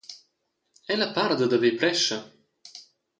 [0.93, 2.17] Ella para dad haver prescha.